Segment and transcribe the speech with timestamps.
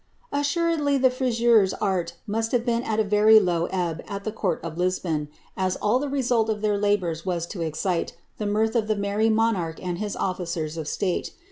[0.31, 4.59] Assuredly the frizeor^ art must have been at a very low ebb at the court
[4.63, 8.87] of Lisbon, as all the result of their labours was to excite the mirth of
[8.87, 11.33] the merry monarch tod his ofiiccrs of state.